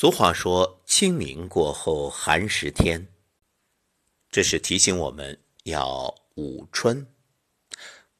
[0.00, 3.08] 俗话说：“清明过后寒食天。”
[4.30, 7.04] 这是提醒我们要捂春。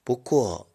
[0.03, 0.75] 不过，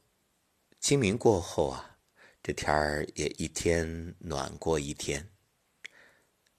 [0.79, 1.97] 清明过后啊，
[2.42, 5.29] 这天儿也一天暖过一天。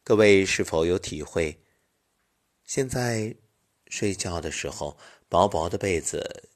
[0.03, 1.65] 各位是否有体会？
[2.65, 3.35] 现在
[3.87, 6.51] 睡觉的时候，薄薄的被子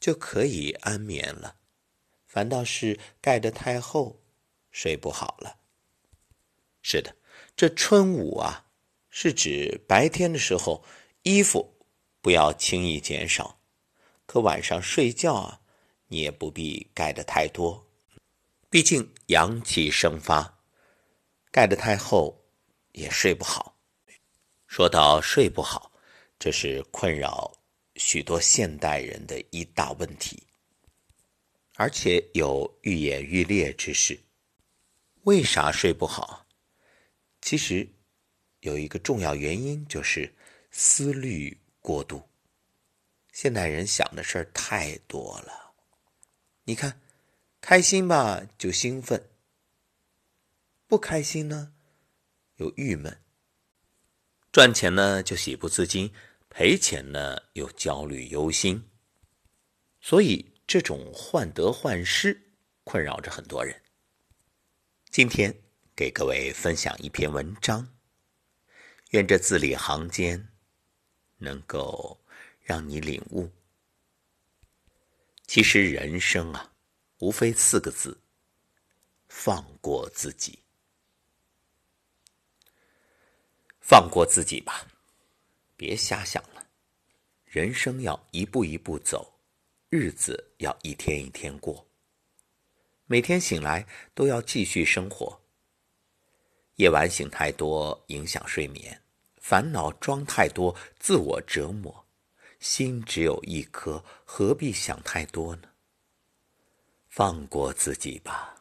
[0.00, 1.56] 就可以安眠了，
[2.24, 4.22] 反倒是盖得太厚，
[4.70, 5.58] 睡不好了。
[6.82, 7.16] 是的，
[7.56, 8.66] 这春捂啊，
[9.10, 10.84] 是指白天的时候
[11.22, 11.78] 衣服
[12.20, 13.60] 不要轻易减少，
[14.26, 15.60] 可晚上睡觉啊，
[16.06, 17.86] 你也不必盖得太多，
[18.70, 20.60] 毕竟阳气生发，
[21.50, 22.44] 盖得太厚
[22.92, 23.76] 也睡不好。
[24.66, 25.92] 说到睡不好，
[26.38, 27.52] 这是困扰
[27.96, 30.42] 许多现代人的一大问题，
[31.74, 34.18] 而且有愈演愈烈之势。
[35.22, 36.46] 为啥睡不好？
[37.40, 37.88] 其实，
[38.60, 40.34] 有一个重要原因就是
[40.70, 42.28] 思虑过度。
[43.32, 45.72] 现代人想的事儿太多了。
[46.64, 47.00] 你看，
[47.60, 49.30] 开心吧就兴奋，
[50.86, 51.72] 不开心呢
[52.56, 53.22] 又郁闷。
[54.50, 56.12] 赚钱呢就喜不自禁，
[56.50, 58.90] 赔钱呢又焦虑忧心。
[60.00, 62.52] 所以这种患得患失
[62.84, 63.80] 困扰着很多人。
[65.10, 65.67] 今天。
[65.98, 67.84] 给各位分享一篇文章，
[69.10, 70.48] 愿这字里行间
[71.38, 72.16] 能够
[72.60, 73.50] 让你领悟。
[75.48, 76.72] 其实人生啊，
[77.18, 78.16] 无非四个字：
[79.28, 80.60] 放过自己。
[83.80, 84.86] 放过自己吧，
[85.76, 86.64] 别瞎想了。
[87.44, 89.40] 人生要一步一步走，
[89.88, 91.84] 日子要一天一天过。
[93.06, 95.37] 每天醒来都要继续生活。
[96.78, 98.94] 夜晚醒太多，影响睡眠；
[99.38, 102.06] 烦恼装太多，自我折磨。
[102.60, 105.62] 心只有一颗，何必想太多呢？
[107.08, 108.54] 放过自己吧，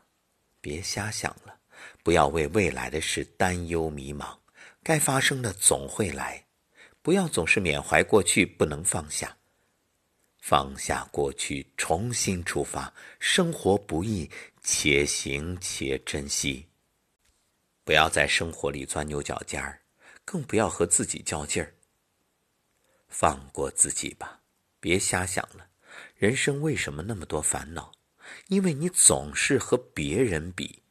[0.59, 1.59] 别瞎想了，
[2.01, 4.35] 不要为未来的事担忧迷茫。
[4.81, 6.43] 该发生的总会来，
[7.03, 9.37] 不要总是缅怀过去，不能放下。
[10.39, 12.91] 放下过去，重新出发。
[13.19, 14.27] 生活不易，
[14.63, 16.65] 且行且珍惜。
[17.87, 19.81] 不要在生活里钻牛角尖儿，
[20.25, 21.73] 更不要和自己较劲儿。
[23.07, 24.41] 放过自己吧，
[24.81, 25.65] 别瞎想了。
[26.17, 27.89] 人生为什么那么多烦恼？
[28.49, 30.83] 因为你总是和别人比，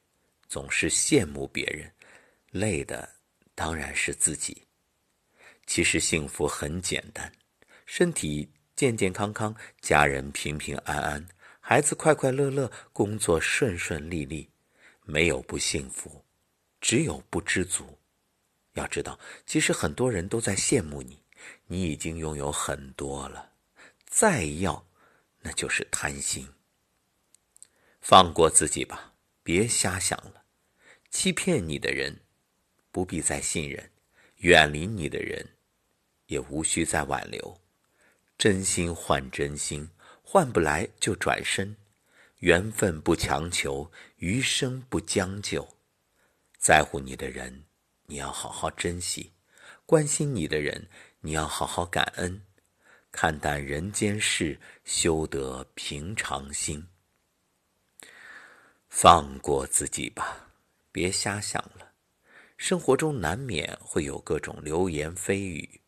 [0.48, 1.92] 总是羡慕别人，
[2.50, 3.06] 累的
[3.54, 4.66] 当然是自己。
[5.66, 7.30] 其实幸福很简单，
[7.84, 11.28] 身体健健康康，家人平平安安，
[11.60, 14.48] 孩子快快乐乐，工作顺顺利利，
[15.04, 16.24] 没有不幸福。
[16.80, 17.98] 只有不知足。
[18.74, 21.18] 要知道，其实很多人都在羡慕你，
[21.66, 23.52] 你已经拥有很多了，
[24.04, 24.86] 再要，
[25.40, 26.48] 那就是贪心。
[28.00, 30.44] 放过自己吧，别瞎想了。
[31.10, 32.20] 欺骗你的人，
[32.92, 33.82] 不必再信任；
[34.36, 35.56] 远离你的人，
[36.26, 37.60] 也无需再挽留。
[38.36, 39.88] 真心换真心，
[40.22, 41.74] 换不来就转身。
[42.40, 45.75] 缘分不强求，余生不将就。
[46.66, 47.62] 在乎你的人，
[48.06, 49.30] 你要好好珍惜；
[49.86, 50.88] 关心你的人，
[51.20, 52.42] 你要好好感恩。
[53.12, 56.84] 看淡人间事，修得平常心。
[58.88, 60.48] 放过自己吧，
[60.90, 61.92] 别瞎想了。
[62.56, 65.80] 生活中难免会有各种流言蜚语，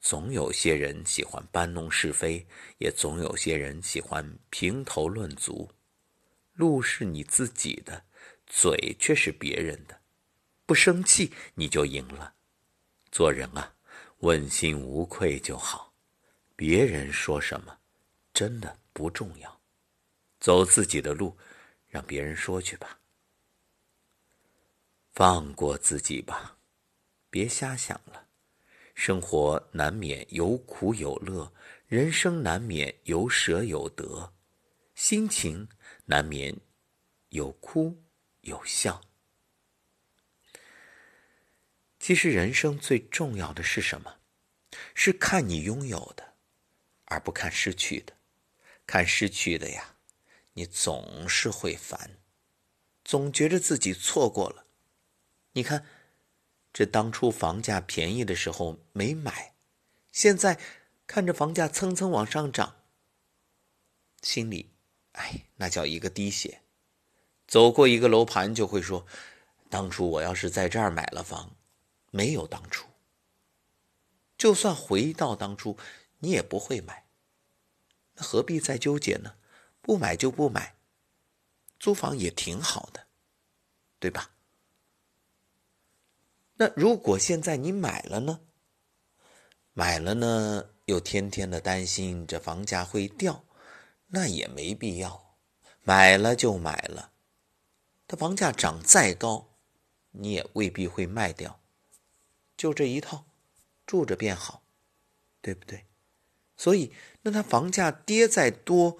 [0.00, 2.46] 总有些人喜欢搬弄是非，
[2.78, 5.68] 也总有些人喜欢评头论足。
[6.52, 8.04] 路是你自己的，
[8.46, 9.99] 嘴却是别人的。
[10.70, 12.32] 不生气，你就赢了。
[13.10, 13.74] 做人啊，
[14.18, 15.92] 问心无愧就好。
[16.54, 17.76] 别人说什么，
[18.32, 19.60] 真的不重要。
[20.38, 21.36] 走自己的路，
[21.88, 23.00] 让别人说去吧。
[25.12, 26.56] 放过自己吧，
[27.30, 28.28] 别瞎想了。
[28.94, 31.52] 生活难免有苦有乐，
[31.88, 34.32] 人生难免有舍有得，
[34.94, 35.68] 心情
[36.04, 36.56] 难免
[37.30, 38.00] 有哭
[38.42, 39.00] 有笑。
[42.00, 44.16] 其实人生最重要的是什么？
[44.94, 46.32] 是看你拥有的，
[47.04, 48.14] 而不看失去的。
[48.86, 49.96] 看失去的呀，
[50.54, 52.16] 你总是会烦，
[53.04, 54.64] 总觉得自己错过了。
[55.52, 55.84] 你看，
[56.72, 59.54] 这当初房价便宜的时候没买，
[60.10, 60.58] 现在
[61.06, 62.76] 看着房价蹭蹭往上涨，
[64.22, 64.70] 心里，
[65.12, 66.62] 哎，那叫一个滴血。
[67.46, 69.06] 走过一个楼盘就会说，
[69.68, 71.56] 当初我要是在这儿买了房，
[72.10, 72.86] 没有当初。
[74.36, 75.76] 就算回到当初，
[76.18, 77.06] 你也不会买。
[78.14, 79.34] 那何必再纠结呢？
[79.82, 80.76] 不买就不买，
[81.78, 83.06] 租房也挺好的，
[83.98, 84.30] 对吧？
[86.54, 88.40] 那如果现在你买了呢？
[89.72, 93.44] 买了呢，又天天的担心这房价会掉，
[94.08, 95.36] 那也没必要。
[95.82, 97.12] 买了就买了，
[98.06, 99.48] 它房价涨再高，
[100.12, 101.59] 你也未必会卖掉。
[102.60, 103.24] 就这一套，
[103.86, 104.62] 住着便好，
[105.40, 105.86] 对不对？
[106.58, 106.92] 所以，
[107.22, 108.98] 那他房价跌再多，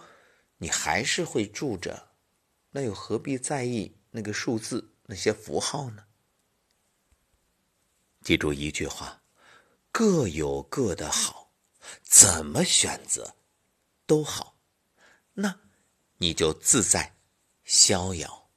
[0.57, 2.09] 你还是会住着，
[2.71, 6.07] 那又何必在意那个数字、那些符号呢？
[8.23, 9.23] 记住一句话：
[9.93, 11.53] 各有各的好，
[12.03, 13.37] 怎么选择
[14.07, 14.57] 都好。
[15.35, 15.61] 那
[16.17, 17.15] 你就自在
[17.65, 18.49] 逍遥。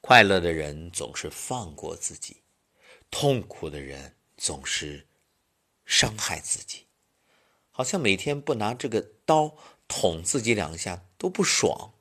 [0.00, 2.44] 快乐的人总是放过自己，
[3.18, 5.06] 痛苦的人总是
[5.86, 6.86] 伤害自己。
[7.70, 9.56] 好像每天不拿这个刀
[9.88, 11.94] 捅自己两下都不爽，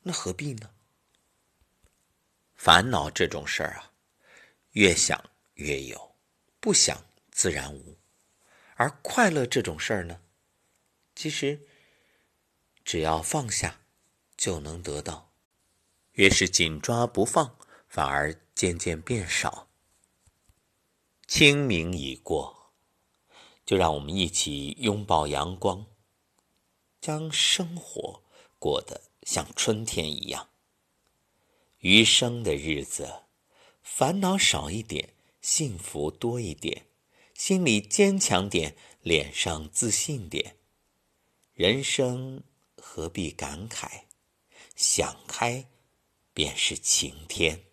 [0.00, 0.72] 那何必呢？
[2.56, 3.92] 烦恼这种事儿啊。
[4.72, 6.16] 越想越有，
[6.58, 7.96] 不想自然无。
[8.74, 10.20] 而快乐这种事儿呢，
[11.14, 11.68] 其实
[12.84, 13.82] 只要放下
[14.36, 15.32] 就能得到。
[16.14, 19.69] 越是紧抓不放，反而渐渐变少。
[21.30, 22.72] 清明已过，
[23.64, 25.86] 就让我们一起拥抱阳光，
[27.00, 28.24] 将生活
[28.58, 30.48] 过得像春天一样。
[31.78, 33.22] 余生的日子。
[33.80, 36.86] 烦恼少一点，幸福多一点，
[37.32, 40.56] 心里坚强点，脸上自信点。
[41.54, 42.42] 人生
[42.76, 44.02] 何必感慨？
[44.74, 45.68] 想开，
[46.34, 47.69] 便是晴天。